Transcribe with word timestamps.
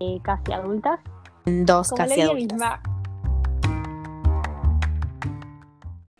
eh, 0.00 0.18
casi 0.22 0.52
adultas. 0.52 1.00
Dos 1.44 1.88
Como 1.90 1.96
casi 2.06 2.20
adultas. 2.20 2.80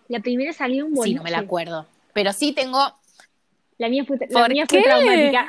La 0.09 0.21
primera 0.21 0.53
salió 0.53 0.85
un 0.87 0.93
Sí, 0.93 0.97
boliche. 0.97 1.17
no 1.17 1.23
me 1.25 1.31
la 1.31 1.39
acuerdo. 1.41 1.87
Pero 2.13 2.33
sí 2.33 2.53
tengo. 2.53 2.79
La 3.79 3.89
mía 3.89 4.05
fue, 4.07 4.17
la 4.19 4.41
¿Por 4.41 4.53
mía 4.53 4.65
fue 4.69 4.83
traumática. 4.83 5.47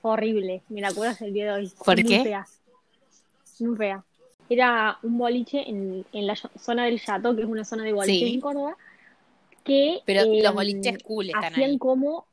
fue 0.00 0.10
horrible, 0.12 0.62
me 0.68 0.80
la 0.80 0.88
acuerdo 0.88 1.12
hasta 1.12 1.26
el 1.26 1.32
día 1.34 1.46
de 1.46 1.52
hoy. 1.52 1.72
¿Por 1.84 1.96
Muy 1.96 2.04
qué? 2.04 2.22
Fea. 2.22 2.46
Muy 3.60 3.76
fea. 3.76 4.04
Era 4.48 4.98
un 5.02 5.18
boliche 5.18 5.68
en, 5.68 6.04
en 6.12 6.26
la 6.26 6.36
zona 6.36 6.84
del 6.86 7.00
Chato, 7.02 7.34
que 7.34 7.42
es 7.42 7.48
una 7.48 7.64
zona 7.64 7.84
de 7.84 7.92
boliche 7.92 8.26
Sí. 8.26 8.34
en 8.34 8.40
Córdoba, 8.40 8.76
que 9.64 10.00
Pero 10.06 10.22
eh, 10.22 10.42
los 10.42 10.54
boliches 10.54 11.02
cool 11.02 11.26
están 11.26 11.44
hacían 11.44 11.70
ahí. 11.70 11.78
como... 11.78 12.26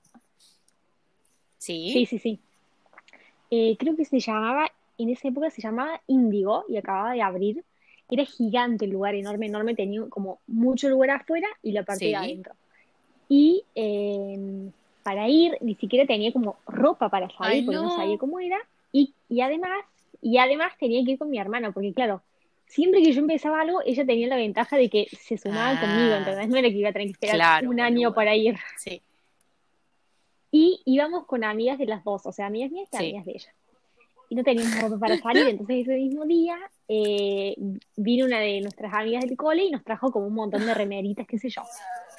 Sí. 1.58 1.90
Sí, 1.94 2.06
sí, 2.06 2.20
sí. 2.20 2.40
Eh, 3.52 3.76
creo 3.80 3.96
que 3.96 4.06
se 4.06 4.20
llamaba, 4.20 4.72
en 4.98 5.10
esa 5.10 5.28
época 5.28 5.50
se 5.50 5.62
llamaba 5.62 6.02
Índigo 6.08 6.66
y 6.70 6.78
acababa 6.78 7.14
de 7.14 7.22
abrir. 7.22 7.64
Era 8.12 8.26
gigante 8.26 8.86
el 8.86 8.92
lugar, 8.92 9.16
enorme, 9.16 9.48
enorme, 9.48 9.76
tenía 9.76 10.02
como 10.10 10.40
mucho 10.48 10.90
lugar 10.90 11.12
afuera 11.12 11.48
y 11.62 11.72
la 11.72 11.84
parte 11.84 12.06
Sí. 12.06 12.10
de 12.12 12.16
adentro. 12.16 12.54
Y 13.28 13.64
eh, 13.76 14.70
para 15.04 15.28
ir 15.30 15.58
ni 15.62 15.76
siquiera 15.76 16.06
tenía 16.06 16.32
como 16.34 16.58
ropa 16.68 17.10
para 17.10 17.30
salir 17.30 17.60
Ay, 17.60 17.62
porque 17.64 17.76
no 17.78 17.84
no. 17.84 17.96
sabía 17.96 18.18
cómo 18.18 18.40
era. 18.40 18.58
Y, 18.92 19.14
y 19.30 19.42
además, 19.42 19.72
y 20.22 20.38
además 20.40 20.74
tenía 20.80 21.04
que 21.06 21.12
ir 21.12 21.20
con 21.20 21.30
mi 21.30 21.38
hermana, 21.40 21.72
porque 21.72 21.94
claro, 21.94 22.22
siempre 22.66 23.02
que 23.04 23.12
yo 23.12 23.20
empezaba 23.22 23.62
algo, 23.62 23.82
ella 23.86 24.06
tenía 24.06 24.28
la 24.28 24.36
ventaja 24.38 24.78
de 24.78 24.90
que 24.90 25.08
se 25.12 25.38
sumaba 25.38 25.72
Ah. 25.78 25.80
conmigo, 25.82 26.16
¿entendés? 26.16 26.50
No 26.50 26.58
era 26.58 26.70
que 26.70 26.76
iba 26.76 26.90
a 26.90 26.94
tener 26.94 27.08
que 27.10 27.12
esperar 27.14 27.36
Claro, 27.36 27.70
un 27.70 27.80
año 27.80 28.14
para 28.14 28.36
ir. 28.36 28.56
Sí. 28.78 29.02
Y 30.52 30.82
íbamos 30.86 31.26
con 31.26 31.44
amigas 31.44 31.78
de 31.78 31.86
las 31.86 32.04
dos, 32.04 32.26
o 32.26 32.32
sea, 32.32 32.48
amigas 32.48 32.72
mías 32.72 32.90
y 32.92 32.98
Sí. 32.98 33.04
amigas 33.04 33.26
de 33.26 33.32
ella. 33.34 33.54
Y 34.32 34.36
no 34.36 34.44
teníamos 34.44 34.80
ropa 34.82 35.00
para 35.00 35.18
salir, 35.18 35.48
entonces 35.48 35.78
ese 35.88 35.96
mismo 35.96 36.26
día 36.26 36.58
eh, 36.88 37.56
vino 37.96 38.26
una 38.26 38.40
de 38.40 38.62
nuestras 38.62 38.94
amigas 38.94 39.26
del 39.26 39.36
cole 39.38 39.64
y 39.64 39.72
nos 39.72 39.84
trajo 39.84 40.12
como 40.12 40.28
un 40.28 40.34
montón 40.36 40.66
de 40.66 40.74
remeritas, 40.74 41.26
qué 41.28 41.38
sé 41.40 41.50
yo. 41.50 41.62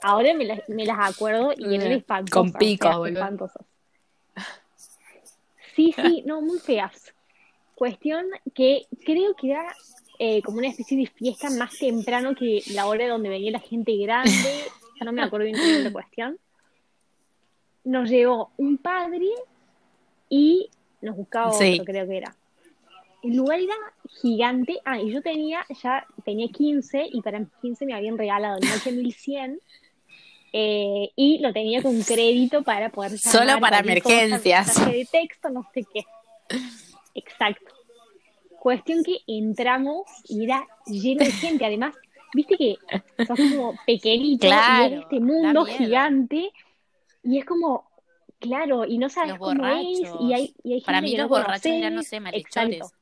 Ahora 0.03 0.35
me 0.35 0.45
las, 0.45 0.69
me 0.69 0.87
las 0.87 0.99
acuerdo 1.01 1.53
y 1.57 1.75
eran 1.75 1.93
Mm, 1.93 1.97
espantosas. 1.99 2.33
con 2.33 2.53
picos, 2.53 2.87
feas, 2.89 2.99
boludo. 2.99 3.13
espantosas. 3.21 3.67
Sí, 5.75 5.95
sí, 6.01 6.23
no, 6.27 6.41
muy 6.43 6.59
feas. 6.59 7.15
Cuestión 7.75 8.27
que 8.55 8.87
creo 9.05 9.35
que 9.35 9.51
era 9.53 9.75
eh, 10.19 10.43
como 10.43 10.59
una 10.59 10.69
especie 10.69 10.99
de 10.99 11.07
fiesta 11.07 11.49
más 11.51 11.79
temprano 11.79 12.35
que 12.35 12.63
la 12.73 12.87
hora 12.87 13.09
donde 13.09 13.29
venía 13.29 13.53
la 13.53 13.61
gente 13.61 13.97
grande. 13.97 14.51
Ya 14.99 15.05
no 15.05 15.13
me 15.13 15.23
acuerdo 15.23 15.47
bien 15.47 15.57
era 15.63 15.79
la 15.81 15.93
cuestión. 15.93 16.39
Nos 17.85 18.09
llegó 18.11 18.51
un 18.57 18.77
padre 18.79 19.27
y 20.29 20.69
nos 21.01 21.17
buscaba 21.17 21.49
otro, 21.49 21.59
Sí. 21.59 21.81
creo 21.85 22.07
que 22.07 22.17
era. 22.19 22.35
El 23.23 23.37
lugar 23.37 23.59
era 23.61 23.75
gigante. 24.23 24.79
Ah, 24.85 24.99
y 25.01 25.11
yo 25.13 25.21
tenía, 25.23 25.65
ya 25.83 26.07
tenía 26.25 26.49
15 26.49 27.07
y 27.13 27.21
para 27.23 27.39
mis 27.41 27.49
15 27.61 27.87
me 27.87 27.95
habían 27.95 28.17
regalado 28.19 28.59
el 28.59 28.97
1100 28.97 29.61
eh, 30.53 31.11
y 31.17 31.39
lo 31.39 31.53
tenía 31.53 31.81
con 31.83 32.01
crédito 32.03 32.63
para 32.63 32.91
poder 32.91 33.19
Solo 33.19 33.61
para 33.61 33.79
emergencias. 33.81 34.75
de 34.87 35.07
texto, 35.11 35.49
no 35.51 35.67
sé 35.73 35.85
qué. 35.93 36.05
Exacto. 37.15 37.75
Cuestión 38.59 39.03
que 39.05 39.19
entramos 39.27 40.03
y 40.29 40.45
era 40.45 40.67
lleno 40.87 41.25
de 41.25 41.33
gente. 41.33 41.65
Además, 41.65 41.95
viste 42.35 42.57
que 42.57 42.77
sos 43.27 43.39
como 43.39 43.75
pequeñito 43.87 44.47
Claro, 44.47 44.91
y 44.91 44.95
es 44.97 45.03
este 45.03 45.21
mundo 45.21 45.65
gigante 45.65 46.51
y 47.23 47.39
es 47.39 47.45
como, 47.45 47.91
claro, 48.39 48.85
y 48.85 48.99
no 48.99 49.09
sabes 49.09 49.31
Los 49.31 49.39
cómo 49.39 49.67
es 49.67 50.01
y 50.21 50.33
hay, 50.33 50.55
y 50.63 50.73
hay 50.75 50.81
Para 50.83 50.99
gente 50.99 51.11
mí 51.11 51.17
que 51.17 51.23
los 51.23 51.31
no 51.31 51.37
borrachos 51.37 51.67
eran, 51.67 51.81
no 51.81 51.89
conoces. 51.91 52.09
sé, 52.09 52.21
malhechores. 52.21 52.77
Exacto. 52.77 52.97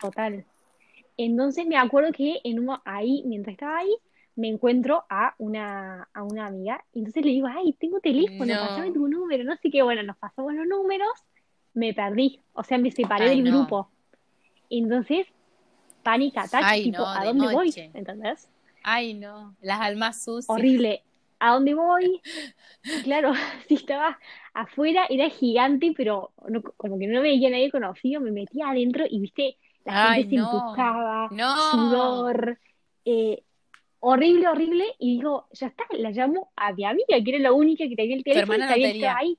Total. 0.00 0.44
Entonces 1.16 1.66
me 1.66 1.76
acuerdo 1.76 2.12
que 2.12 2.40
en 2.44 2.58
uno, 2.60 2.82
ahí, 2.84 3.22
mientras 3.26 3.52
estaba 3.54 3.78
ahí, 3.78 3.96
me 4.34 4.48
encuentro 4.48 5.04
a 5.08 5.34
una, 5.38 6.08
a 6.12 6.22
una 6.22 6.46
amiga. 6.46 6.84
Y 6.92 6.98
entonces 6.98 7.24
le 7.24 7.30
digo, 7.30 7.46
ay, 7.50 7.72
tengo 7.74 8.00
teléfono, 8.00 8.54
No. 8.54 8.60
pasame 8.60 8.92
tu 8.92 9.08
número, 9.08 9.44
no 9.44 9.56
sé 9.56 9.70
qué. 9.70 9.82
Bueno, 9.82 10.02
nos 10.02 10.16
pasamos 10.18 10.52
los 10.52 10.66
números, 10.66 11.08
me 11.72 11.94
perdí. 11.94 12.40
O 12.52 12.62
sea, 12.62 12.76
me 12.76 12.90
separé 12.90 13.30
Ay, 13.30 13.40
del 13.40 13.50
no. 13.50 13.58
grupo. 13.60 13.90
Entonces, 14.68 15.26
pánica, 16.02 16.42
ataque, 16.42 16.82
tipo, 16.82 16.98
no, 16.98 17.06
¿a 17.08 17.20
de 17.20 17.26
dónde 17.28 17.52
voy? 17.54 17.72
¿Entendés? 17.94 18.48
Ay, 18.82 19.14
no. 19.14 19.56
Las 19.62 19.80
almas 19.80 20.22
sucias. 20.22 20.50
Horrible. 20.50 21.02
¿A 21.38 21.52
dónde 21.54 21.74
voy? 21.74 22.20
Claro, 23.04 23.32
si 23.68 23.74
estaba 23.74 24.18
afuera, 24.54 25.06
era 25.08 25.28
gigante, 25.30 25.92
pero 25.96 26.32
no- 26.48 26.62
como 26.62 26.98
que 26.98 27.06
no 27.06 27.22
veía 27.22 27.48
a 27.48 27.50
nadie 27.52 27.70
conocido, 27.70 28.20
me 28.20 28.30
metía 28.32 28.70
adentro 28.70 29.04
y 29.08 29.20
viste, 29.20 29.56
la 29.84 29.92
Ay, 29.94 30.24
gente 30.24 30.30
se 30.30 30.36
no. 30.36 30.42
empujaba, 30.46 31.30
No. 31.30 31.56
sudor, 31.70 32.58
eh, 33.04 33.42
horrible, 34.00 34.48
horrible, 34.48 34.84
y 34.98 35.16
digo, 35.18 35.46
ya 35.52 35.68
está, 35.68 35.84
la 35.92 36.10
llamo 36.10 36.52
a 36.56 36.72
mi 36.72 36.84
amiga, 36.84 37.22
que 37.22 37.30
era 37.30 37.38
la 37.38 37.52
única 37.52 37.88
que 37.88 37.96
tenía 37.96 38.16
el 38.16 38.24
teléfono 38.24 38.58
y 38.58 38.62
sabía 38.62 38.92
que 38.92 39.08
ahí. 39.08 39.38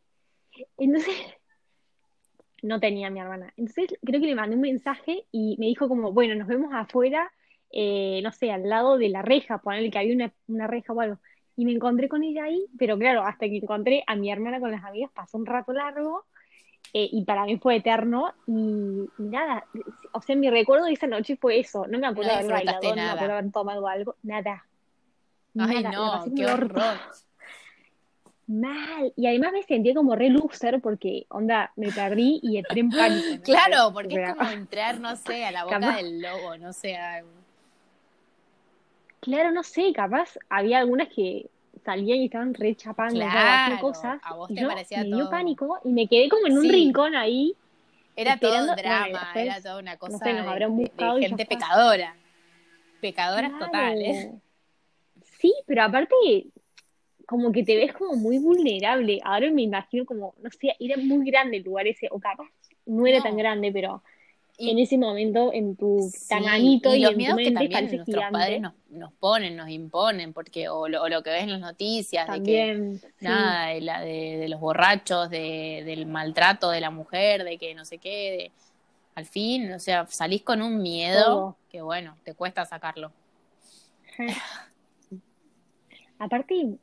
Entonces, 0.77 1.15
no 2.63 2.79
tenía 2.79 3.09
mi 3.09 3.19
hermana. 3.19 3.53
Entonces, 3.57 3.97
creo 4.03 4.19
que 4.21 4.27
le 4.27 4.35
mandé 4.35 4.55
un 4.55 4.61
mensaje 4.61 5.25
y 5.31 5.55
me 5.59 5.67
dijo 5.67 5.87
como, 5.87 6.11
bueno, 6.11 6.35
nos 6.35 6.47
vemos 6.47 6.71
afuera, 6.73 7.31
eh, 7.71 8.21
no 8.23 8.31
sé, 8.31 8.51
al 8.51 8.67
lado 8.67 8.97
de 8.97 9.09
la 9.09 9.21
reja, 9.21 9.59
ponerle 9.59 9.91
que 9.91 9.99
había 9.99 10.15
una, 10.15 10.33
una 10.47 10.67
reja 10.67 10.93
o 10.93 11.01
algo. 11.01 11.19
Y 11.57 11.65
me 11.65 11.71
encontré 11.73 12.07
con 12.07 12.23
ella 12.23 12.43
ahí, 12.45 12.65
pero 12.77 12.97
claro, 12.97 13.23
hasta 13.23 13.47
que 13.47 13.57
encontré 13.57 14.03
a 14.07 14.15
mi 14.15 14.31
hermana 14.31 14.59
con 14.59 14.71
las 14.71 14.83
amigas 14.83 15.11
pasó 15.13 15.37
un 15.37 15.45
rato 15.45 15.73
largo 15.73 16.23
eh, 16.93 17.09
y 17.11 17.25
para 17.25 17.45
mí 17.45 17.57
fue 17.57 17.77
eterno 17.77 18.33
y, 18.45 19.09
y 19.17 19.23
nada, 19.23 19.65
o 20.13 20.21
sea, 20.21 20.35
mi 20.35 20.49
recuerdo 20.49 20.85
de 20.85 20.93
esa 20.93 21.07
noche 21.07 21.35
fue 21.35 21.59
eso, 21.59 21.85
no 21.87 21.97
me 21.99 22.07
acuerdo 22.07 22.31
No 22.31 22.37
de 22.37 22.39
haber 22.45 22.51
bailado, 22.51 22.79
disfrutaste 22.79 22.87
no 22.89 22.95
me 22.95 23.01
nada. 23.01 23.11
acuerdo 23.13 23.33
de 23.33 23.39
haber 23.39 23.51
tomado 23.51 23.87
algo, 23.87 24.15
nada. 24.23 24.65
Ay, 25.59 25.81
Nada, 25.83 25.91
no, 25.91 26.35
qué 26.35 26.45
horror. 26.45 26.97
Mal. 28.47 29.11
Y 29.17 29.27
además 29.27 29.51
me 29.51 29.63
sentía 29.63 29.93
como 29.93 30.15
re 30.15 30.29
loser 30.29 30.79
porque, 30.81 31.25
onda, 31.29 31.73
me 31.75 31.91
perdí 31.91 32.39
y 32.41 32.57
entré 32.57 32.79
en 32.79 32.89
pánico. 32.91 33.25
¿no? 33.35 33.41
Claro, 33.43 33.87
O 33.87 33.93
porque 33.93 34.15
sea, 34.15 34.29
es 34.29 34.35
como 34.35 34.49
entrar, 34.51 34.99
no 35.01 35.15
sé, 35.17 35.43
a 35.45 35.51
la 35.51 35.63
boca 35.65 35.79
Capaz- 35.79 35.95
del 35.97 36.21
lobo, 36.21 36.57
no 36.57 36.71
sé. 36.71 36.95
a- 36.95 37.23
Claro, 39.27 39.51
no 39.51 39.61
sé, 39.61 39.91
capaz 39.93 40.37
había 40.49 40.77
algunas 40.79 41.09
que 41.09 41.49
salían 41.83 42.19
y 42.19 42.25
estaban 42.25 42.53
re 42.53 42.75
chapando, 42.75 43.19
todo, 43.19 43.27
haciendo 43.27 43.81
Claro, 43.81 43.81
cosas. 43.81 44.19
a 44.23 44.33
vos 44.35 44.47
te 44.47 44.55
yo 44.61 44.69
parecía 44.69 44.99
me 44.99 45.07
dio 45.07 45.17
todo- 45.17 45.29
pánico 45.29 45.79
y 45.83 45.89
me 45.89 46.07
quedé 46.07 46.29
como 46.29 46.47
en 46.47 46.53
un 46.57 46.63
Sí. 46.63 46.71
rincón 46.71 47.13
ahí. 47.13 47.53
Era 48.15 48.37
todo 48.39 48.57
un 48.69 48.75
drama, 48.77 49.05
después, 49.05 49.45
era 49.45 49.61
toda 49.61 49.79
una 49.79 49.97
cosa 49.97 50.17
sé, 50.19 50.31
nos 50.33 50.45
de, 50.45 50.49
habrán 50.49 50.77
de- 50.77 50.83
de 50.83 50.89
buscado 50.89 51.19
ya 51.19 51.27
gente 51.27 51.45
pecadora. 51.45 52.15
Pecadoras 53.01 53.51
Claro. 53.51 53.65
totales. 53.65 54.29
Sí, 55.39 55.53
pero 55.65 55.83
aparte, 55.83 56.15
como 57.27 57.51
que 57.51 57.63
te 57.63 57.75
ves 57.75 57.91
como 57.91 58.15
muy 58.15 58.39
vulnerable. 58.39 59.19
Ahora 59.25 59.51
me 59.51 59.63
imagino 59.63 60.05
como, 60.05 60.35
no 60.41 60.49
sé, 60.51 60.73
era 60.79 60.95
muy 60.95 61.29
grande 61.29 61.57
el 61.57 61.63
lugar 61.63 61.85
ese, 61.85 62.07
o 62.11 62.17
capaz 62.19 62.47
no 62.85 63.05
era 63.05 63.17
No. 63.17 63.23
tan 63.25 63.35
grande, 63.35 63.71
pero 63.73 64.01
Y- 64.59 64.71
en 64.71 64.79
ese 64.79 64.97
momento, 64.97 65.53
en 65.53 65.75
tu 65.75 66.09
Sí, 66.11 66.27
tamañito 66.29 66.95
y 66.95 66.97
y 66.97 67.01
los 67.01 67.11
en 67.11 67.13
tu 67.13 67.17
miedos 67.19 67.37
que 67.37 67.43
mente 67.43 67.59
también 67.59 67.71
parece 67.73 67.95
nuestros 67.97 68.15
gigante. 68.15 68.39
padres 68.39 68.61
nos, 68.61 68.73
nos 68.89 69.13
ponen, 69.13 69.55
nos 69.55 69.69
imponen, 69.69 70.33
porque 70.33 70.67
o 70.69 70.87
lo, 70.87 71.03
o 71.03 71.09
lo 71.09 71.21
que 71.21 71.29
ves 71.29 71.43
en 71.43 71.51
las 71.51 71.59
noticias, 71.59 72.25
de 72.25 72.31
que 72.33 72.35
También, 72.35 72.99
sí. 72.99 73.07
nada, 73.21 73.67
de, 73.67 73.81
la, 73.81 74.01
de, 74.01 74.37
de 74.37 74.49
los 74.49 74.59
borrachos, 74.59 75.29
de, 75.29 75.83
del 75.85 76.05
maltrato 76.07 76.69
de 76.71 76.81
la 76.81 76.89
mujer, 76.89 77.43
de 77.43 77.57
que 77.59 77.75
no 77.75 77.85
sé 77.85 77.99
qué, 77.99 78.31
de, 78.31 78.51
al 79.15 79.25
fin, 79.25 79.71
o 79.73 79.79
sea, 79.79 80.07
salís 80.07 80.41
con 80.43 80.61
un 80.61 80.81
miedo 80.81 81.23
Todo. 81.23 81.57
que 81.69 81.81
bueno, 81.81 82.17
te 82.23 82.33
cuesta 82.33 82.65
sacarlo. 82.65 83.11
Aparte, 86.19 86.77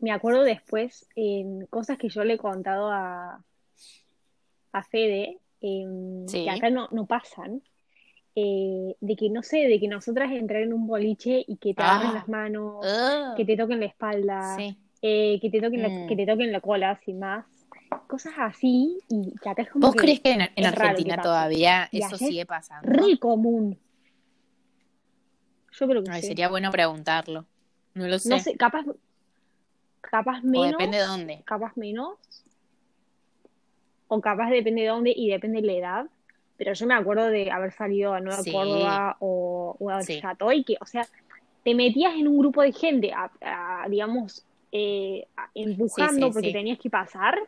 me 0.00 0.10
acuerdo 0.12 0.42
después 0.42 1.06
en 1.14 1.66
cosas 1.66 1.98
que 1.98 2.08
yo 2.08 2.24
le 2.24 2.34
he 2.34 2.38
contado 2.38 2.90
a, 2.90 3.44
a 4.72 4.82
Fede, 4.82 5.38
em, 5.60 6.26
Sí. 6.28 6.44
que 6.44 6.50
acá 6.50 6.70
no, 6.70 6.88
no 6.92 7.06
pasan, 7.06 7.62
eh, 8.34 8.94
de 9.00 9.16
que 9.16 9.30
no 9.30 9.42
sé, 9.42 9.66
de 9.68 9.80
que 9.80 9.88
nosotras 9.88 10.30
entrar 10.32 10.62
en 10.62 10.72
un 10.74 10.86
boliche 10.86 11.44
y 11.46 11.56
que 11.56 11.72
te 11.74 11.82
agarren 11.82 12.10
Ah. 12.10 12.14
las 12.14 12.28
manos, 12.28 12.84
que 13.36 13.44
te 13.44 13.56
toquen 13.56 13.80
la 13.80 13.86
espalda, 13.86 14.56
Sí. 14.56 14.76
eh, 15.02 15.38
que 15.40 15.50
te 15.50 15.60
toquen 15.60 15.82
la, 15.82 15.88
Mm. 15.88 16.06
que 16.08 16.16
te 16.16 16.26
toquen 16.26 16.52
la 16.52 16.60
cola, 16.60 17.00
sin 17.04 17.18
más. 17.18 17.46
Cosas 18.08 18.34
así, 18.38 18.98
y 19.08 19.32
que 19.42 19.48
acá 19.48 19.62
es 19.62 19.70
como 19.70 19.86
¿Vos 19.86 19.94
que 19.94 20.00
crees 20.02 20.20
que 20.20 20.32
en, 20.32 20.48
que 20.54 20.66
Argentina 20.66 21.16
todavía 21.20 21.88
Y 21.90 22.02
eso 22.02 22.16
sigue 22.18 22.44
pasando? 22.46 22.88
re 22.88 23.18
común. 23.18 23.78
Yo 25.72 25.86
creo 25.88 26.02
que 26.04 26.10
Ay, 26.10 26.22
sí. 26.22 26.28
sería 26.28 26.48
bueno 26.48 26.70
preguntarlo. 26.70 27.44
No 27.94 28.06
lo 28.06 28.18
sé. 28.18 28.28
No 28.30 28.38
sé, 28.38 28.56
capaz, 28.56 28.84
capaz 30.00 30.38
o 30.42 30.46
menos. 30.46 30.70
depende 30.72 30.98
de 30.98 31.04
dónde. 31.04 31.42
capaz 31.44 31.76
menos, 31.76 32.16
o 34.08 34.20
capaz 34.20 34.50
depende 34.50 34.82
de 34.82 34.88
dónde 34.88 35.12
y 35.14 35.28
depende 35.28 35.60
de 35.60 35.66
la 35.66 35.72
edad, 35.72 36.06
pero 36.56 36.72
yo 36.72 36.86
me 36.86 36.94
acuerdo 36.94 37.28
de 37.28 37.50
haber 37.50 37.72
salido 37.72 38.14
a 38.14 38.20
Nueva 38.20 38.42
Sí. 38.42 38.52
Córdoba 38.52 39.16
o, 39.20 39.76
o 39.78 39.90
a 39.90 40.02
Sí. 40.02 40.20
Chato 40.20 40.50
y 40.52 40.64
que, 40.64 40.76
o 40.80 40.86
sea, 40.86 41.06
te 41.64 41.74
metías 41.74 42.14
en 42.14 42.28
un 42.28 42.38
grupo 42.38 42.62
de 42.62 42.72
gente, 42.72 43.12
a, 43.12 43.30
a, 43.40 43.88
digamos, 43.88 44.44
eh, 44.72 45.26
empujando 45.54 46.26
Sí, 46.26 46.28
sí, 46.28 46.32
porque 46.32 46.48
sí. 46.48 46.52
tenías 46.52 46.78
que 46.78 46.90
pasar. 46.90 47.38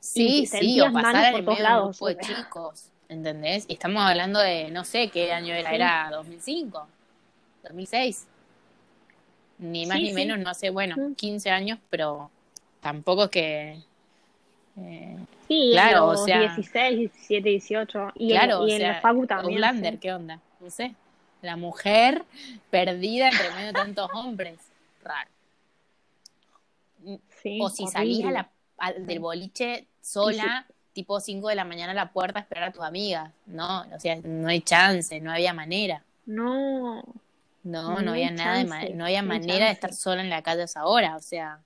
Sí, 0.00 0.26
Y 0.26 0.40
sí, 0.40 0.46
sentías 0.46 0.88
o 0.88 0.92
manos 0.92 1.12
pasar 1.12 1.30
por 1.32 1.40
en 1.40 1.44
todos 1.46 1.60
lados, 1.60 1.98
de 2.00 2.16
chicos, 2.18 2.90
¿entendés? 3.08 3.64
Y 3.68 3.74
estamos 3.74 4.02
hablando 4.02 4.38
de, 4.40 4.70
no 4.70 4.84
sé 4.84 5.08
qué 5.10 5.32
año 5.32 5.52
era, 5.54 5.68
Sí. 5.70 5.74
era 5.74 6.08
2005, 6.12 6.86
2006. 7.64 8.26
Ni 9.58 9.86
más 9.86 9.96
Sí, 9.98 10.02
ni 10.04 10.08
sí. 10.10 10.14
menos, 10.14 10.38
no 10.38 10.54
sé, 10.54 10.70
bueno, 10.70 10.96
Mm. 10.96 11.14
15 11.14 11.50
años, 11.50 11.78
pero 11.90 12.30
tampoco 12.80 13.24
es 13.24 13.30
que... 13.30 13.78
eh, 14.78 15.16
Sí, 15.48 15.70
Claro, 15.72 16.06
o 16.08 16.16
sea- 16.16 16.40
16, 16.40 16.98
17, 16.98 17.48
18. 17.48 18.12
Y 18.16 18.30
claro, 18.30 18.62
en, 18.64 18.68
y 18.68 18.72
o 18.72 18.74
en 18.74 18.80
sea, 18.80 18.92
la 18.94 19.00
facu 19.00 19.26
también. 19.26 19.52
Outlander, 19.54 19.92
sí. 19.94 19.98
¿qué 20.00 20.12
onda? 20.12 20.40
No 20.60 20.70
sé. 20.70 20.94
La 21.42 21.56
mujer 21.56 22.24
perdida 22.70 23.28
entre 23.28 23.50
medio 23.52 23.66
de 23.68 23.72
tantos 23.72 24.10
hombres. 24.14 24.58
Raro. 25.04 25.30
Sí, 27.42 27.58
O 27.62 27.68
si 27.68 27.84
la, 28.22 28.48
a- 28.78 28.92
del 28.92 29.20
boliche 29.20 29.86
sola, 30.00 30.66
tipo 30.92 31.20
5 31.20 31.48
de 31.48 31.54
la 31.54 31.64
mañana 31.64 31.92
a 31.92 31.94
la 31.94 32.10
puerta 32.12 32.40
a 32.40 32.42
esperar 32.42 32.70
a 32.70 32.72
tus 32.72 32.82
amigas. 32.82 33.30
No, 33.46 33.82
o 33.94 34.00
sea, 34.00 34.16
no 34.24 34.48
hay 34.48 34.60
chance, 34.62 35.20
no 35.20 35.30
había 35.30 35.52
manera. 35.52 36.02
No, 36.24 37.04
No, 37.62 37.90
No 37.94 38.00
no, 38.00 38.10
había 38.12 38.30
nada 38.30 38.54
de 38.58 38.64
chance, 38.68 38.88
ma- 38.90 38.96
no 38.96 39.04
había 39.04 39.22
manera 39.22 39.66
de 39.66 39.72
estar 39.72 39.92
sola 39.92 40.22
en 40.22 40.30
la 40.30 40.42
calle 40.42 40.62
a 40.62 40.64
esa 40.64 40.86
hora, 40.86 41.16
o 41.16 41.20
sea, 41.20 41.60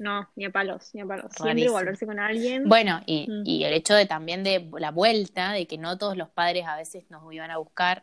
no, 0.00 0.28
ni 0.34 0.44
a 0.46 0.50
palos, 0.50 0.90
ni 0.94 1.00
a 1.02 1.06
palos. 1.06 1.26
Siempre 1.30 1.48
Rarísimo. 1.50 1.72
volverse 1.74 2.06
con 2.06 2.18
alguien. 2.18 2.68
Bueno, 2.68 3.00
y, 3.06 3.26
Mm. 3.28 3.42
y 3.46 3.64
el 3.64 3.72
hecho 3.74 3.94
de 3.94 4.06
también 4.06 4.42
de 4.42 4.68
la 4.78 4.90
vuelta, 4.90 5.52
de 5.52 5.66
que 5.66 5.78
no 5.78 5.96
todos 5.98 6.16
los 6.16 6.28
padres 6.28 6.66
a 6.66 6.74
veces 6.76 7.04
nos 7.10 7.32
iban 7.32 7.50
a 7.50 7.58
buscar. 7.58 8.02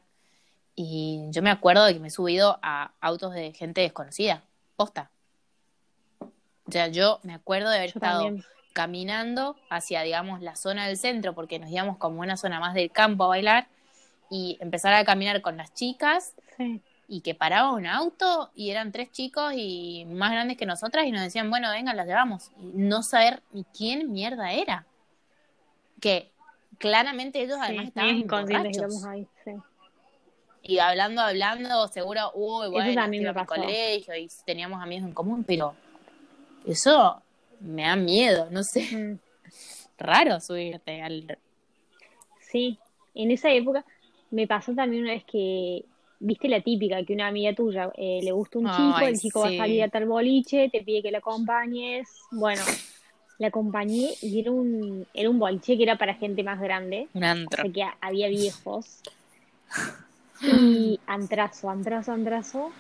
Y 0.76 1.22
yo 1.32 1.42
me 1.42 1.50
acuerdo 1.50 1.84
de 1.86 1.94
que 1.96 2.00
me 2.00 2.08
he 2.10 2.12
subido 2.12 2.60
a 2.62 2.92
autos 3.02 3.34
de 3.34 3.52
gente 3.54 3.82
desconocida, 3.82 4.44
posta. 4.76 5.10
O 6.20 6.72
sea, 6.72 6.88
yo 6.88 7.20
me 7.24 7.34
acuerdo 7.34 7.70
de 7.70 7.78
haber 7.78 7.92
Yo 7.94 7.98
estado 8.00 8.24
también. 8.26 8.46
caminando 8.74 9.56
hacia, 9.70 10.02
digamos, 10.04 10.42
la 10.42 10.56
zona 10.56 10.86
del 10.88 10.98
centro, 10.98 11.34
porque 11.34 11.58
nos 11.60 11.70
íbamos 11.72 11.98
como 11.98 12.20
una 12.22 12.38
zona 12.38 12.60
más 12.60 12.74
del 12.74 12.92
campo 12.92 13.24
a 13.24 13.28
bailar, 13.28 13.68
y 14.30 14.58
empezar 14.60 14.94
a 14.94 15.06
caminar 15.06 15.42
con 15.42 15.56
las 15.58 15.74
chicas 15.74 16.34
Sí. 16.58 16.82
Y 17.08 17.22
que 17.22 17.34
paraba 17.36 17.72
un 17.74 17.86
auto 17.86 18.52
y 18.54 18.70
eran 18.70 18.92
tres 18.92 19.12
chicos 19.12 19.54
y 19.56 20.06
más 20.10 20.32
grandes 20.32 20.58
que 20.58 20.66
nosotras 20.66 21.06
y 21.06 21.12
nos 21.12 21.22
decían, 21.22 21.50
bueno, 21.50 21.72
venga, 21.72 21.94
las 21.94 22.06
llevamos. 22.08 22.52
Y 22.60 22.72
no 22.76 23.02
saber 23.02 23.42
ni 23.52 23.64
quién 23.66 24.12
mierda 24.12 24.52
era. 24.52 24.86
Que 26.02 26.32
claramente 26.78 27.42
ellos 27.42 27.58
además 27.62 27.84
sí, 27.84 27.88
estaban 27.90 28.16
inconscientes 28.18 29.06
ahí. 29.06 29.28
Sí. 29.46 29.52
Y 30.64 30.80
hablando, 30.80 31.22
hablando, 31.22 31.88
seguro, 31.88 32.32
uy, 32.36 32.70
bueno, 32.70 32.94
también 32.94 33.24
iba 33.24 33.32
me 33.34 33.40
a 33.40 33.44
mi 33.44 33.48
pasó. 33.48 33.62
colegio 33.62 34.16
y 34.16 34.28
teníamos 34.46 34.82
amigos 34.84 35.08
en 35.08 35.14
común, 35.14 35.46
pero 35.46 35.74
eso 36.66 37.22
me 37.62 37.84
da 37.84 37.96
miedo, 37.96 38.50
no 38.52 38.64
sé, 38.64 38.82
Mm. 38.92 39.20
raro 39.98 40.40
subirte 40.42 41.02
al... 41.02 41.38
Sí, 42.42 42.78
en 43.16 43.32
esa 43.32 43.50
época 43.52 43.86
me 44.30 44.46
pasó 44.46 44.74
también 44.74 45.04
una 45.04 45.14
vez 45.14 45.24
que, 45.24 45.86
viste 46.20 46.48
la 46.50 46.62
típica, 46.62 47.04
que 47.06 47.14
una 47.14 47.28
amiga 47.28 47.54
tuya 47.56 47.92
eh, 47.96 48.22
le 48.24 48.32
gusta 48.32 48.60
un 48.60 48.70
chico, 48.70 49.06
el 49.08 49.20
chico 49.20 49.42
va 49.42 49.50
a 49.50 49.54
salir 49.54 49.84
a 49.84 49.90
tal 49.90 50.06
boliche, 50.06 50.70
te 50.72 50.82
pide 50.84 51.02
que 51.04 51.12
la 51.12 51.20
acompañes. 51.20 52.08
Bueno, 52.32 52.64
la 53.40 53.48
acompañé 53.48 54.12
y 54.22 54.40
era 54.40 54.52
un, 54.52 55.08
era 55.14 55.30
un 55.30 55.40
boliche 55.40 55.78
que 55.78 55.84
era 55.84 55.98
para 55.98 56.16
gente 56.16 56.44
más 56.44 56.60
grande, 56.62 57.10
Un 57.14 57.24
o 57.46 57.52
antro. 57.54 57.62
sea 57.62 57.72
que 57.72 57.84
había 58.02 58.30
viejos. 58.30 59.02
Y 60.42 61.00
antrazo, 61.08 61.70
antrazo, 61.70 62.12
antrazo. 62.14 62.72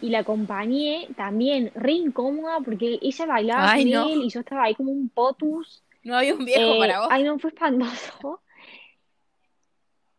Y 0.00 0.10
la 0.10 0.20
acompañé 0.20 1.08
también 1.16 1.70
re 1.74 1.92
incómoda 1.92 2.58
porque 2.64 2.98
ella 3.02 3.26
bailaba 3.26 3.72
Ay, 3.72 3.84
con 3.84 3.90
no. 3.92 4.06
él 4.08 4.22
y 4.22 4.30
yo 4.30 4.40
estaba 4.40 4.64
ahí 4.64 4.74
como 4.74 4.92
un 4.92 5.08
potus. 5.08 5.84
No 6.02 6.16
había 6.16 6.34
un 6.34 6.44
viejo 6.44 6.74
Eh, 6.74 6.78
para 6.78 7.00
vos. 7.00 7.08
Ay, 7.10 7.22
no, 7.24 7.38
fue 7.38 7.50
espantoso. 7.50 8.40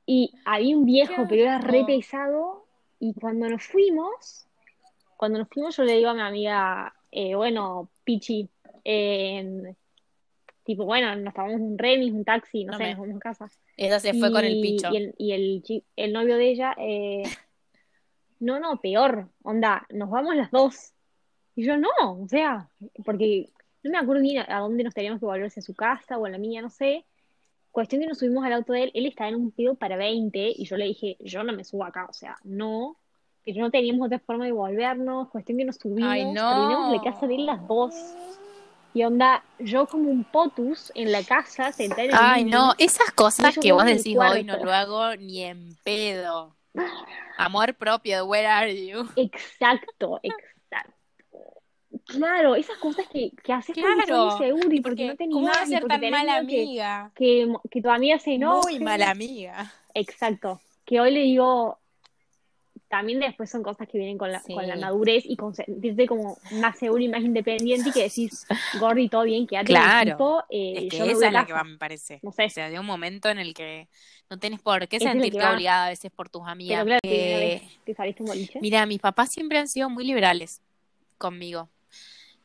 Y 0.08 0.34
había 0.46 0.76
un 0.76 0.86
viejo, 0.86 1.26
pero 1.30 1.44
era 1.44 1.60
re 1.60 1.84
pesado. 1.86 2.66
Y 3.00 3.14
cuando 3.14 3.48
nos 3.50 3.64
fuimos, 3.64 4.48
cuando 5.18 5.38
nos 5.38 5.50
fuimos, 5.50 5.76
yo 5.78 5.84
le 5.84 5.98
digo 5.98 6.10
a 6.10 6.14
mi 6.16 6.22
amiga, 6.22 6.96
eh, 7.12 7.36
bueno, 7.36 7.90
Pichi, 8.04 8.50
eh, 8.86 9.74
tipo, 10.64 10.86
bueno, 10.86 11.14
nos 11.18 11.34
tomamos 11.34 11.60
un 11.62 11.78
remis, 11.78 12.12
un 12.14 12.24
taxi, 12.24 12.64
no, 12.64 12.72
No 12.72 12.78
sé, 12.78 12.84
me- 12.86 12.90
nos 12.92 13.00
vamos 13.02 13.16
a 13.18 13.20
casa. 13.20 13.52
Ella 13.76 14.00
se 14.00 14.14
fue 14.14 14.32
con 14.32 14.44
el 14.46 14.56
Y- 14.56 14.62
picho. 14.62 14.90
Y 14.92 14.98
el, 14.98 15.16
y 15.18 15.32
el, 15.34 15.62
chi- 15.64 15.84
el 15.96 16.14
novio 16.14 16.38
de 16.38 16.50
ella, 16.50 16.74
eh, 16.80 17.24
no, 18.40 18.60
no, 18.60 18.80
peor, 18.80 19.30
onda, 19.44 19.86
nos 19.92 20.10
vamos 20.10 20.36
las 20.36 20.52
dos. 20.52 20.94
Y 21.56 21.64
yo 21.66 21.78
no, 21.78 21.90
o 22.02 22.28
sea, 22.28 22.70
porque 23.04 23.50
no 23.84 23.92
me 23.92 23.98
acuerdo 23.98 24.22
bien 24.22 24.46
a, 24.48 24.60
dónde 24.60 24.84
nos 24.84 24.94
teníamos 24.94 25.20
que 25.20 25.26
volver, 25.26 25.50
si 25.52 25.60
a 25.60 25.64
su 25.64 25.74
casa 25.76 26.18
o 26.18 26.26
a 26.26 26.30
la 26.30 26.38
mía, 26.38 26.62
no 26.62 26.70
sé. 26.70 27.06
Cuestión 27.78 28.02
que 28.02 28.08
nos 28.08 28.18
subimos 28.18 28.44
al 28.44 28.54
auto 28.54 28.74
de 28.74 28.86
él, 28.86 28.92
él 28.96 29.06
estaba 29.06 29.30
en 29.30 29.36
un 29.36 29.52
pedo 29.52 29.76
para 29.76 29.98
20 29.98 30.52
y 30.58 30.66
yo 30.66 30.78
le 30.78 30.86
dije, 30.86 31.16
yo 31.20 31.44
no 31.44 31.54
me 31.54 31.64
subo 31.64 31.84
acá, 31.84 32.08
o 32.10 32.14
sea, 32.14 32.36
no, 32.44 32.98
pero 33.46 33.62
no 33.62 33.70
teníamos 33.70 34.08
otra 34.08 34.18
forma 34.18 34.46
de 34.46 34.52
volvernos, 34.52 35.30
cuestión 35.30 35.60
que 35.60 35.66
nos 35.66 35.76
subimos, 35.76 36.10
Ay, 36.12 36.26
no. 36.26 36.50
terminamos 36.50 36.96
la 36.96 37.12
casa 37.12 37.28
de 37.28 37.36
él 37.36 37.46
las 37.46 37.68
dos. 37.68 37.94
Y 38.96 39.04
onda, 39.04 39.44
yo 39.60 39.86
como 39.86 40.10
un 40.10 40.24
potus 40.24 40.92
en 40.96 41.12
la 41.12 41.22
casa, 41.22 41.72
sentada 41.72 42.06
en 42.06 42.10
el 42.10 42.18
Ay, 42.20 42.46
no, 42.46 42.74
esas 42.80 43.12
cosas 43.12 43.56
que 43.56 43.72
vos 43.72 43.86
decís 43.86 44.18
hoy 44.18 44.44
no 44.44 44.58
lo 44.58 44.74
hago 44.74 45.16
ni 45.16 45.44
en 45.44 45.78
pedo. 45.84 46.56
Amor 47.38 47.76
propio, 47.76 48.26
where 48.26 48.48
are 48.48 48.88
you? 48.88 49.08
Exacto, 49.16 50.20
exacto. 50.24 50.57
Claro, 52.08 52.56
esas 52.56 52.78
cosas 52.78 53.06
que, 53.12 53.32
que 53.44 53.52
haces 53.54 53.76
porque 53.76 53.82
Claro, 53.82 54.32
sos 54.32 54.34
inseguro 54.42 54.74
y 54.76 54.82
porque 54.82 54.82
Porque, 54.82 55.08
no 55.08 55.16
te 55.16 55.30
¿cómo 55.30 55.48
va 55.48 55.62
a 55.62 55.66
ser 55.66 55.82
porque 55.82 56.00
tan 56.00 56.10
mala 56.10 56.34
que, 56.48 56.62
amiga? 56.62 57.12
que, 57.16 57.54
que 57.70 57.82
tu 57.82 57.90
amiga 57.90 58.18
se 58.18 58.34
enoje. 58.36 58.72
Muy 58.76 58.80
mala 58.80 59.10
amiga. 59.10 59.74
Exacto. 59.94 60.62
Que 60.86 61.02
hoy 61.02 61.12
le 61.14 61.20
digo, 61.22 61.78
también 62.88 63.20
después 63.20 63.50
son 63.50 63.62
cosas 63.62 63.90
que 63.90 63.98
vienen 63.98 64.18
con 64.18 64.32
la, 64.32 64.40
Sí. 64.40 64.54
con 64.54 64.66
la 64.66 64.78
madurez 64.78 65.26
y 65.26 65.36
con 65.36 65.54
sentirte 65.54 66.08
como 66.08 66.38
más 66.52 66.80
seguro 66.80 67.04
y 67.04 67.10
más 67.10 67.22
independiente 67.22 67.90
y 67.90 67.92
que 67.92 68.04
decís, 68.04 68.48
Gordi, 68.80 69.10
todo 69.10 69.24
bien, 69.24 69.46
quédate 69.46 69.74
en 69.74 69.78
el 69.78 69.84
Claro. 69.84 70.10
equipo, 70.12 70.44
eh, 70.50 70.74
Es 70.78 70.90
que 70.92 70.98
yo 71.00 71.06
esa 71.06 71.28
es 71.28 71.34
la 71.34 71.46
que 71.46 71.52
va, 71.52 71.66
me 71.66 71.78
parece. 71.78 72.20
No 72.24 72.32
sé. 72.32 72.46
O 72.46 72.50
sea, 72.50 72.70
de 72.70 72.80
un 72.80 72.86
momento 72.86 73.28
en 73.28 73.40
el 73.40 73.54
que 73.54 73.90
no 74.30 74.40
tenés 74.40 74.62
por 74.62 74.88
qué 74.88 74.96
es 74.96 75.04
sentirte 75.04 75.46
obligada 75.46 75.88
a 75.88 75.90
veces 75.90 76.10
por 76.10 76.30
tus 76.30 76.44
Pero 76.44 76.52
amigas. 76.52 76.86
claro, 76.86 77.00
que 77.86 77.94
saliste 77.96 78.24
un 78.24 78.30
boliche. 78.30 78.60
Mira, 78.62 78.86
mis 78.86 79.00
papás 79.00 79.30
siempre 79.34 79.58
han 79.58 79.68
sido 79.68 79.90
muy 79.90 80.06
liberales 80.06 80.62
conmigo 81.18 81.68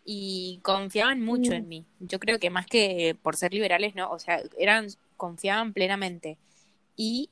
y 0.05 0.59
confiaban 0.63 1.21
mucho 1.23 1.53
Mm. 1.53 1.55
en 1.55 1.69
mí. 1.69 1.87
Yo 2.01 2.19
creo 2.19 2.39
que 2.39 2.51
más 2.51 2.67
que 2.67 3.17
por 3.23 3.37
ser 3.37 3.53
liberales, 3.55 3.95
no, 3.95 4.11
o 4.11 4.19
sea, 4.19 4.41
eran 4.59 4.89
confiaban 5.17 5.73
plenamente. 5.73 6.39
Y 6.97 7.31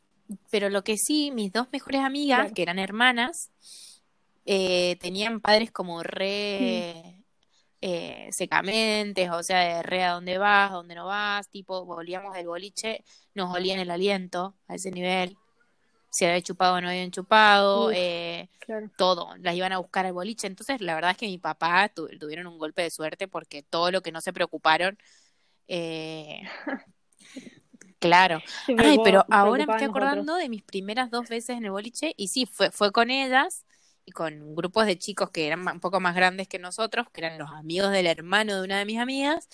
pero 0.51 0.69
lo 0.71 0.85
que 0.85 0.97
sí, 0.97 1.33
mis 1.33 1.53
dos 1.53 1.67
mejores 1.73 2.03
amigas, 2.03 2.39
Claro. 2.41 2.55
que 2.55 2.63
eran 2.63 2.79
hermanas, 2.79 3.51
eh, 4.47 4.97
tenían 5.01 5.41
padres 5.41 5.71
como 5.73 6.03
re 6.05 7.17
eh, 7.83 8.29
secamentes, 8.31 9.31
o 9.31 9.43
sea, 9.43 9.59
de 9.77 9.83
re 9.83 10.05
a 10.05 10.13
dónde 10.13 10.37
vas, 10.39 10.71
a 10.71 10.75
dónde 10.75 10.95
no 10.95 11.07
vas, 11.07 11.49
tipo, 11.49 11.85
volvíamos 11.87 12.35
del 12.35 12.47
boliche, 12.47 13.03
nos 13.35 13.55
olían 13.55 13.79
el 13.81 13.91
aliento 13.91 14.55
a 14.69 14.75
ese 14.75 14.91
nivel, 14.91 15.37
si 16.11 16.25
había 16.27 16.43
chupado 16.43 16.77
o 16.77 16.81
no 16.81 16.89
habían 16.89 17.11
chupado, 17.11 17.91
Uf. 17.91 17.95
eh, 17.95 18.49
Claro. 18.59 18.91
todo, 18.97 19.37
las 19.39 19.55
iban 19.55 19.73
a 19.73 19.79
buscar 19.79 20.07
al 20.07 20.13
boliche. 20.13 20.47
Entonces, 20.47 20.81
la 20.81 20.95
verdad 20.95 21.13
es 21.13 21.17
que 21.17 21.27
mi 21.27 21.39
papá 21.39 21.89
tu- 21.89 22.09
tuvieron 22.19 22.47
un 22.47 22.59
golpe 22.59 22.83
de 22.83 22.91
suerte 22.91 23.29
porque 23.29 23.63
todo 23.63 23.91
lo 23.91 24.03
que 24.03 24.13
no 24.13 24.21
se 24.21 24.33
preocuparon, 24.33 24.99
eh, 25.69 26.43
claro. 27.99 28.43
Ay, 28.77 28.99
pero 28.99 29.27
ahora 29.31 29.67
me 29.67 29.73
estoy 29.73 29.87
nosotros. 29.87 29.87
acordando 29.87 30.35
de 30.37 30.49
mis 30.49 30.63
primeras 30.63 31.11
dos 31.11 31.29
veces 31.29 31.57
en 31.57 31.65
el 31.65 31.71
boliche 31.71 32.15
y 32.17 32.29
sí, 32.29 32.47
fue, 32.47 32.71
fue 32.71 32.93
con 32.93 33.11
ellas 33.11 33.65
y 34.05 34.13
con 34.13 34.55
grupos 34.55 34.87
de 34.87 34.99
chicos 34.99 35.31
que 35.31 35.47
eran 35.47 35.67
un 35.69 35.81
poco 35.81 36.01
más 36.01 36.15
grandes 36.15 36.49
que 36.49 36.59
nosotros, 36.59 37.07
que 37.13 37.21
eran 37.25 37.39
los 37.39 37.51
amigos 37.51 37.91
del 37.93 38.07
hermano 38.07 38.57
de 38.57 38.63
una 38.65 38.79
de 38.79 38.85
mis 38.85 38.99
amigas. 38.99 39.49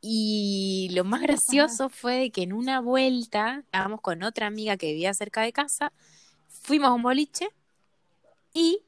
Y 0.00 0.90
lo 0.92 1.02
más 1.04 1.22
gracioso 1.22 1.88
fue 1.88 2.30
que 2.30 2.42
en 2.42 2.52
una 2.52 2.80
vuelta 2.80 3.60
estábamos 3.64 4.00
con 4.00 4.22
otra 4.22 4.46
amiga 4.46 4.76
que 4.76 4.88
vivía 4.92 5.12
cerca 5.12 5.42
de 5.42 5.52
casa, 5.52 5.92
fuimos 6.48 6.88
a 6.88 6.92
un 6.92 7.02
boliche 7.02 7.48
y 8.54 8.80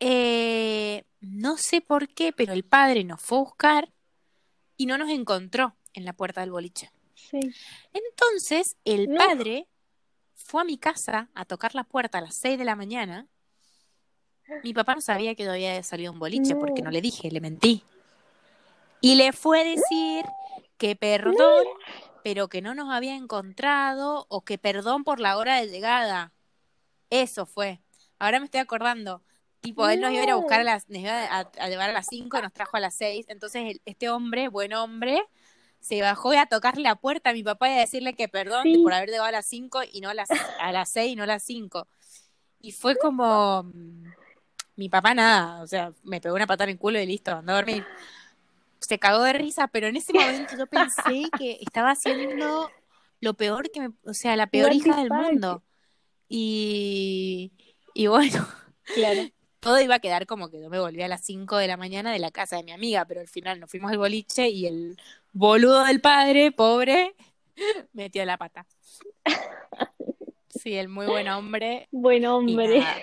eh, 0.00 1.04
no 1.20 1.56
sé 1.58 1.80
por 1.80 2.08
qué, 2.08 2.32
pero 2.32 2.52
el 2.54 2.64
padre 2.64 3.04
nos 3.04 3.20
fue 3.20 3.38
a 3.38 3.42
buscar 3.42 3.92
y 4.76 4.86
no 4.86 4.96
nos 4.98 5.10
encontró 5.10 5.76
en 5.92 6.04
la 6.04 6.12
puerta 6.14 6.40
del 6.40 6.50
boliche. 6.50 6.90
Sí. 7.14 7.40
Entonces, 7.92 8.76
el 8.84 9.08
No. 9.10 9.18
padre 9.18 9.68
fue 10.34 10.62
a 10.62 10.64
mi 10.64 10.78
casa 10.78 11.28
a 11.34 11.44
tocar 11.44 11.74
la 11.74 11.84
puerta 11.84 12.18
a 12.18 12.20
las 12.22 12.36
6 12.40 12.58
de 12.58 12.64
la 12.64 12.74
mañana. 12.76 13.26
Mi 14.62 14.74
papá 14.74 14.94
no 14.94 15.00
sabía 15.00 15.34
que 15.34 15.44
yo 15.44 15.52
había 15.52 15.82
salido 15.82 16.12
un 16.12 16.18
boliche 16.18 16.54
No. 16.54 16.60
porque 16.60 16.82
no 16.82 16.90
le 16.90 17.00
dije, 17.00 17.30
le 17.30 17.40
mentí. 17.40 17.82
Y 19.04 19.16
le 19.16 19.32
fue 19.32 19.60
a 19.60 19.64
decir 19.64 20.24
que 20.78 20.96
perdón, 20.96 21.64
pero 22.22 22.48
que 22.48 22.62
no 22.62 22.74
nos 22.74 22.90
había 22.92 23.14
encontrado 23.16 24.26
o 24.28 24.44
que 24.44 24.56
perdón 24.58 25.04
por 25.04 25.20
la 25.20 25.36
hora 25.36 25.56
de 25.60 25.68
llegada. 25.68 26.32
Eso 27.10 27.44
fue. 27.46 27.80
Ahora 28.18 28.38
me 28.40 28.46
estoy 28.46 28.60
acordando. 28.60 29.22
Tipo, 29.60 29.88
él 29.88 30.00
nos 30.00 30.10
iba 30.10 30.20
a 30.20 30.24
ir 30.24 30.30
a 30.30 30.36
buscar 30.36 30.60
a 30.60 30.64
las, 30.64 30.88
nos 30.88 31.00
iba 31.00 31.24
a, 31.24 31.38
a 31.58 31.68
llevar 31.68 31.90
a 31.90 31.92
las 31.92 32.06
5 32.06 32.38
y 32.38 32.42
nos 32.42 32.52
trajo 32.52 32.76
a 32.76 32.80
las 32.80 32.94
6. 32.94 33.26
Entonces, 33.28 33.62
el- 33.64 33.82
este 33.84 34.08
hombre, 34.10 34.48
buen 34.48 34.72
hombre, 34.74 35.22
se 35.80 36.00
bajó 36.02 36.32
a 36.32 36.46
tocarle 36.46 36.82
la 36.82 36.96
puerta 36.96 37.30
a 37.30 37.32
mi 37.34 37.42
papá 37.42 37.68
y 37.68 37.72
a 37.72 37.80
decirle 37.80 38.14
que 38.14 38.28
perdón 38.28 38.62
Sí. 38.64 38.78
por 38.82 38.92
haber 38.94 39.08
llegado 39.10 39.26
a 39.26 39.32
las 39.32 39.46
5 39.46 39.80
y 39.90 40.00
no 40.00 40.10
a 40.10 40.14
las, 40.14 40.28
a 40.60 40.72
las 40.72 40.88
6 40.90 41.12
y 41.12 41.16
no 41.16 41.24
a 41.24 41.26
las 41.26 41.42
5. 41.42 41.88
Y 42.60 42.72
fue 42.72 42.96
como. 42.96 43.64
mm, 43.64 44.04
Mi 44.76 44.88
papá 44.88 45.14
nada, 45.14 45.62
o 45.62 45.66
sea, 45.66 45.92
me 46.02 46.20
pegó 46.20 46.34
una 46.34 46.46
patada 46.46 46.64
en 46.64 46.70
el 46.76 46.78
culo 46.78 46.98
y 46.98 47.06
listo, 47.06 47.32
andó 47.32 47.52
a 47.52 47.56
dormir. 47.56 47.86
Se 48.86 48.98
cagó 48.98 49.22
de 49.22 49.32
risa, 49.32 49.68
pero 49.68 49.86
en 49.86 49.96
ese 49.96 50.12
momento 50.14 50.56
yo 50.56 50.66
pensé 50.66 51.30
que 51.38 51.58
estaba 51.60 51.90
haciendo 51.90 52.70
lo 53.20 53.34
peor 53.34 53.70
que 53.70 53.80
me. 53.80 53.90
O 54.04 54.14
sea, 54.14 54.36
la 54.36 54.46
peor 54.46 54.72
hija 54.72 54.96
del 54.96 55.10
mundo. 55.10 55.62
Y. 56.28 57.52
Y 57.94 58.06
bueno. 58.06 58.46
Claro. 58.94 59.22
todo 59.64 59.80
iba 59.80 59.94
a 59.94 59.98
quedar 59.98 60.26
como 60.26 60.50
que 60.50 60.60
yo 60.60 60.68
me 60.68 60.78
volví 60.78 61.00
a 61.00 61.08
las 61.08 61.24
5 61.24 61.56
de 61.56 61.66
la 61.66 61.78
mañana 61.78 62.12
de 62.12 62.18
la 62.18 62.30
casa 62.30 62.56
de 62.56 62.64
mi 62.64 62.72
amiga, 62.72 63.06
pero 63.06 63.20
al 63.20 63.28
final 63.28 63.58
nos 63.58 63.70
fuimos 63.70 63.90
al 63.90 63.96
boliche 63.96 64.50
y 64.50 64.66
el 64.66 64.98
boludo 65.32 65.84
del 65.84 66.02
padre, 66.02 66.52
pobre, 66.52 67.14
metió 67.94 68.24
la 68.26 68.36
pata. 68.36 68.66
Sí, 70.50 70.74
el 70.74 70.88
muy 70.88 71.06
buen 71.06 71.28
hombre. 71.28 71.88
Buen 71.90 72.26
hombre. 72.26 72.80
nada, 72.80 72.96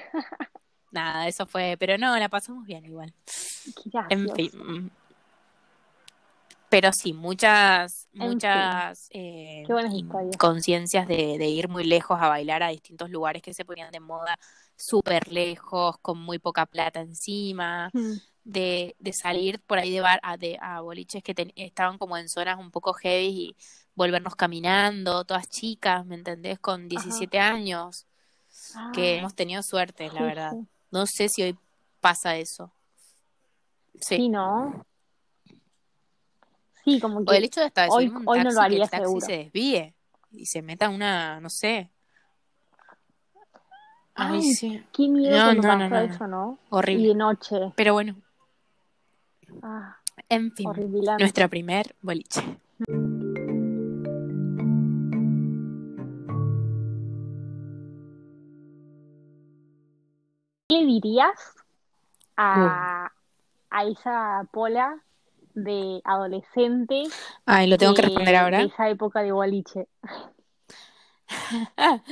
nada, 0.92 1.28
eso 1.28 1.48
fue, 1.48 1.78
pero 1.80 1.98
no, 1.98 2.16
la 2.20 2.30
pasamos 2.30 2.64
bien 2.66 2.86
igual. 2.86 3.12
Qué 3.92 4.00
En 4.10 4.30
fin. 4.36 4.92
Mm. 6.72 6.74
Pero 6.74 6.94
sí, 6.94 7.14
muchas, 7.14 8.08
muchas 8.14 9.08
eh, 9.12 9.64
historias. 9.68 10.38
conciencias 10.38 11.08
de, 11.08 11.38
de 11.38 11.48
ir 11.48 11.68
muy 11.68 11.84
lejos 11.84 12.18
a 12.20 12.30
bailar 12.30 12.64
a 12.64 12.70
distintos 12.70 13.10
lugares 13.10 13.42
que 13.42 13.54
se 13.54 13.66
ponían 13.66 13.92
de 13.92 14.00
moda, 14.00 14.38
súper 14.78 15.32
lejos, 15.32 15.98
con 16.02 16.18
muy 16.20 16.40
poca 16.40 16.66
plata 16.66 17.02
encima, 17.02 17.90
Mm. 17.94 18.14
de, 18.44 18.96
de 19.00 19.14
salir 19.14 19.60
por 19.60 19.78
ahí 19.80 19.92
de 19.92 20.02
bar 20.02 20.20
a, 20.24 20.38
de, 20.38 20.58
a 20.62 20.82
boliches 20.82 21.22
que 21.24 21.36
ten- 21.36 21.54
estaban 21.56 21.98
como 22.00 22.18
en 22.18 22.28
zonas 22.30 22.58
un 22.58 22.72
poco 22.72 22.94
heavy 22.94 23.28
y 23.28 23.56
volvernos 23.94 24.36
caminando, 24.36 25.26
todas 25.26 25.48
chicas, 25.50 26.06
¿me 26.06 26.16
entendés? 26.16 26.58
Con 26.60 26.88
17 26.88 27.38
años, 27.40 28.08
que 28.94 29.16
Ah, 29.16 29.18
hemos 29.20 29.36
tenido 29.36 29.62
suerte, 29.62 30.10
la 30.12 30.24
verdad. 30.24 30.58
No 30.90 31.06
sé 31.06 31.30
si 31.30 31.44
hoy 31.44 31.58
pasa 32.00 32.38
eso. 32.38 32.72
Sí. 34.00 34.16
Sí, 34.16 34.30
¿no? 34.30 34.86
Sí, 36.84 37.00
como 37.00 37.20
O 37.20 37.22
el 37.34 37.40
que 37.42 37.46
hecho 37.46 37.62
de 37.62 37.68
estar 37.68 37.90
hoy- 37.90 38.08
subir 38.08 38.18
un 38.18 38.28
hoy 38.28 38.40
no 38.40 38.50
lo 38.52 38.60
que 38.60 38.66
haría 38.66 38.84
el 38.84 38.90
taxi 38.90 39.06
seguro. 39.06 39.26
se 39.26 39.32
desvíe 39.38 39.94
y 40.32 40.46
se 40.46 40.62
meta 40.62 40.90
una, 40.90 41.40
no 41.40 41.50
sé. 41.50 41.92
Ay, 44.16 44.40
Ay, 44.40 44.42
sí, 44.44 44.84
qué 44.94 45.08
miedo 45.08 45.54
No, 45.54 45.62
no, 45.62 45.76
no, 45.78 45.90
no, 45.90 46.00
eso, 46.00 46.28
¿no? 46.28 46.60
Y 46.72 46.76
horrible. 46.76 47.08
de 47.10 47.16
noche. 47.16 47.56
Pero 47.76 47.94
bueno, 47.94 48.16
Ah, 49.64 49.98
en 50.30 50.52
fin, 50.54 50.68
horrible. 50.70 51.12
nuestro 51.20 51.48
primer 51.50 51.96
boliche. 52.02 52.42
¿Qué 60.68 60.78
le 60.82 60.86
dirías 60.86 61.56
a, 62.38 63.12
a 63.70 63.86
esa 63.86 64.48
pola 64.52 65.04
de 65.56 66.02
adolescente 66.04 67.04
Ay, 67.46 67.68
lo 67.68 67.78
tengo 67.78 67.94
que 67.94 68.02
de, 68.02 68.08
responder 68.08 68.34
de 68.34 68.42
ahora. 68.42 68.66
esa 68.66 68.90
época 68.90 69.22
de 69.24 69.32
boliche? 69.32 69.88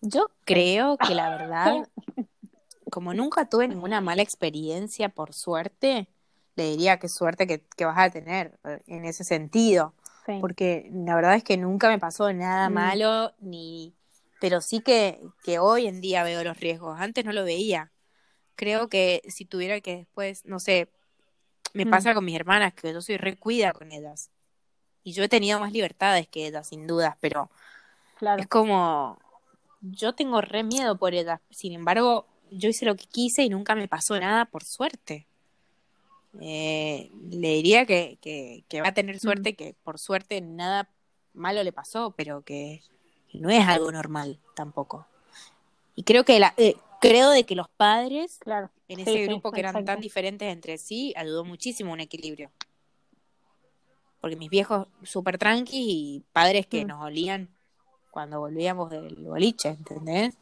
Yo 0.00 0.30
creo 0.44 0.98
que 0.98 1.14
la 1.14 1.30
verdad, 1.30 1.88
como 2.90 3.14
nunca 3.14 3.48
tuve 3.48 3.68
ninguna 3.68 4.00
mala 4.00 4.22
experiencia, 4.22 5.08
por 5.08 5.34
suerte, 5.34 6.08
le 6.56 6.70
diría 6.70 6.98
qué 6.98 7.08
suerte 7.08 7.46
que, 7.46 7.60
que 7.76 7.84
vas 7.84 7.98
a 7.98 8.10
tener 8.10 8.58
eh, 8.64 8.80
en 8.86 9.04
ese 9.04 9.24
sentido. 9.24 9.94
Sí. 10.26 10.38
porque 10.40 10.90
la 10.92 11.14
verdad 11.14 11.36
es 11.36 11.42
que 11.44 11.56
nunca 11.56 11.88
me 11.88 11.98
pasó 11.98 12.30
nada 12.32 12.68
Mm. 12.68 12.72
malo, 12.74 13.32
ni 13.40 13.94
pero 14.40 14.60
sí 14.60 14.80
que, 14.80 15.20
que 15.42 15.58
hoy 15.58 15.86
en 15.86 16.00
día 16.00 16.22
veo 16.22 16.44
los 16.44 16.58
riesgos. 16.60 17.00
Antes 17.00 17.24
no 17.24 17.32
lo 17.32 17.44
veía. 17.44 17.92
Creo 18.56 18.88
que 18.88 19.22
si 19.28 19.44
tuviera 19.46 19.80
que 19.80 19.96
después, 19.98 20.44
no 20.46 20.60
sé, 20.60 20.90
me 21.74 21.86
Mm. 21.86 21.90
pasa 21.90 22.14
con 22.14 22.24
mis 22.24 22.36
hermanas, 22.36 22.74
que 22.74 22.92
yo 22.92 23.00
soy 23.00 23.16
recuida 23.16 23.72
con 23.72 23.92
ellas. 23.92 24.30
Y 25.04 25.12
yo 25.12 25.22
he 25.24 25.28
tenido 25.28 25.60
más 25.60 25.72
libertades 25.72 26.28
que 26.28 26.46
ellas, 26.46 26.68
sin 26.68 26.86
dudas, 26.86 27.16
pero 27.20 27.50
Claro. 28.18 28.42
es 28.42 28.48
como, 28.48 29.18
yo 29.80 30.12
tengo 30.14 30.40
re 30.40 30.62
miedo 30.64 30.96
por 30.96 31.14
ellas. 31.14 31.40
Sin 31.50 31.72
embargo, 31.72 32.26
yo 32.50 32.68
hice 32.68 32.84
lo 32.84 32.96
que 32.96 33.06
quise 33.06 33.42
y 33.42 33.48
nunca 33.48 33.74
me 33.74 33.88
pasó 33.88 34.18
nada, 34.18 34.44
por 34.46 34.64
suerte. 34.64 35.26
Eh, 36.40 37.10
le 37.30 37.48
diría 37.54 37.86
que, 37.86 38.18
que, 38.20 38.64
que 38.68 38.82
va 38.82 38.88
a 38.88 38.94
tener 38.94 39.18
suerte, 39.18 39.54
que 39.54 39.74
por 39.82 39.98
suerte 39.98 40.40
nada 40.40 40.88
malo 41.32 41.62
le 41.62 41.72
pasó, 41.72 42.12
pero 42.16 42.42
que 42.42 42.82
no 43.32 43.50
es 43.50 43.66
algo 43.66 43.90
normal 43.92 44.38
tampoco. 44.54 45.06
Y 45.94 46.02
creo 46.04 46.24
que 46.24 46.38
la, 46.38 46.54
eh, 46.56 46.76
creo 47.00 47.30
de 47.30 47.44
que 47.44 47.54
los 47.54 47.68
padres 47.68 48.38
Claro. 48.38 48.70
en 48.88 49.00
ese 49.00 49.12
sí, 49.12 49.26
grupo 49.26 49.52
que 49.52 49.60
eran 49.60 49.84
tan 49.84 50.00
diferentes 50.00 50.52
entre 50.52 50.78
sí 50.78 51.12
ayudó 51.16 51.44
muchísimo 51.44 51.92
un 51.92 52.00
equilibrio. 52.00 52.50
Porque 54.20 54.36
mis 54.36 54.50
viejos 54.50 54.88
súper 55.04 55.38
tranqui 55.38 55.76
y 55.90 56.24
padres 56.32 56.66
que 56.66 56.84
Mm. 56.84 56.88
nos 56.88 57.04
olían 57.04 57.48
cuando 58.10 58.40
volvíamos 58.40 58.90
del 58.90 59.14
boliche, 59.16 59.68
¿entendés? 59.68 60.34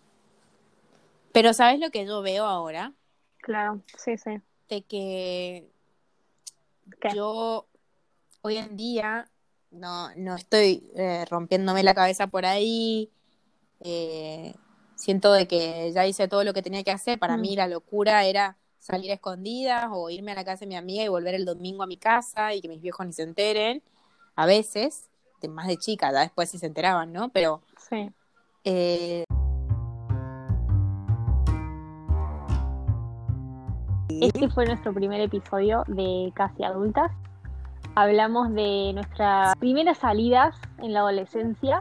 Pero 1.33 1.53
¿sabes 1.53 1.79
lo 1.81 1.91
que 1.91 2.07
yo 2.07 2.23
veo 2.23 2.45
ahora? 2.47 2.95
Claro. 3.39 3.83
Sí, 3.99 4.17
sí. 4.17 4.41
De 4.69 4.83
que 4.83 5.69
¿Qué? 7.01 7.11
yo 7.15 7.67
hoy 8.41 8.57
en 8.57 8.77
día 8.77 9.31
no, 9.71 10.15
no 10.17 10.35
estoy 10.37 10.91
eh, 10.97 11.25
rompiéndome 11.29 11.83
la 11.83 11.95
cabeza 11.95 12.27
por 12.29 12.47
ahí. 12.47 13.11
eh, 13.81 14.55
siento 14.97 15.33
de 15.33 15.47
que 15.47 15.93
ya 15.93 16.07
hice 16.07 16.27
todo 16.27 16.43
lo 16.43 16.53
que 16.53 16.63
tenía 16.63 16.83
que 16.83 16.91
hacer. 16.91 17.19
Para 17.19 17.37
Mm. 17.37 17.41
mí 17.41 17.57
la 17.57 17.69
locura 17.69 18.25
era 18.25 18.57
salir 18.79 19.11
a 19.11 19.15
escondidas 19.15 19.87
o 19.93 20.11
irme 20.11 20.33
a 20.33 20.35
la 20.35 20.45
casa 20.45 20.61
de 20.61 20.67
mi 20.67 20.77
amiga 20.77 21.05
y 21.05 21.09
volver 21.09 21.35
el 21.35 21.45
domingo 21.45 21.83
a 21.83 21.87
mi 21.87 21.97
casa 21.97 22.55
y 22.55 22.61
que 22.61 22.69
mis 22.69 22.81
viejos 22.81 23.07
ni 23.07 23.13
se 23.13 23.23
enteren. 23.23 23.83
A 24.35 24.47
veces, 24.47 25.09
de 25.41 25.49
más 25.49 25.67
de 25.67 25.77
chica, 25.77 26.11
ya 26.13 26.21
después 26.21 26.51
sí 26.51 26.59
se 26.59 26.67
enteraban, 26.67 27.13
¿no? 27.13 27.29
Pero 27.31 27.63
Sí. 27.89 28.11
eh, 28.65 29.25
Este 34.21 34.49
fue 34.49 34.65
nuestro 34.67 34.95
primer 34.95 35.21
episodio 35.21 35.85
de 35.89 36.33
Casi 36.35 36.65
Adultas. 36.65 37.13
Hablamos 37.95 38.53
de 38.55 38.93
nuestras 38.95 39.55
primeras 39.57 39.99
salidas 39.99 40.55
en 40.79 40.93
la 40.93 41.01
adolescencia 41.01 41.81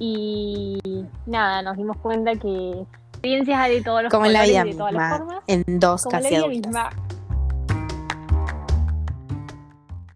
y 0.00 0.80
nada, 1.26 1.62
nos 1.62 1.76
dimos 1.76 1.98
cuenta 1.98 2.34
que 2.34 2.86
experiencias 3.12 3.60
hay 3.60 3.76
de 3.76 3.82
todos 3.82 4.02
los 4.04 4.10
como 4.10 4.24
en 4.24 4.32
la 4.32 4.44
vida 4.44 4.64
de 4.64 4.74
todas 4.74 4.94
las 4.94 5.02
misma, 5.02 5.18
formas, 5.18 5.44
en 5.46 5.78
dos 5.78 6.02
como 6.04 6.10
casi 6.10 6.34
adultas. 6.34 6.94